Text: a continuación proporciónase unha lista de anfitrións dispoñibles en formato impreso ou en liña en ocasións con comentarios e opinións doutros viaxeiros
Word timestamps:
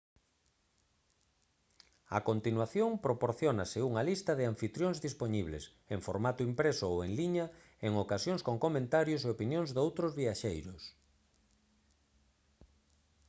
a 2.17 2.19
continuación 2.29 2.89
proporciónase 3.05 3.79
unha 3.89 4.03
lista 4.09 4.31
de 4.35 4.43
anfitrións 4.51 4.97
dispoñibles 5.05 5.63
en 5.93 5.99
formato 6.07 6.41
impreso 6.49 6.85
ou 6.93 6.97
en 7.07 7.11
liña 7.19 7.45
en 7.85 7.91
ocasións 8.03 8.41
con 8.47 8.55
comentarios 8.65 9.21
e 9.23 9.27
opinións 9.35 9.69
doutros 9.77 10.11
viaxeiros 10.21 10.81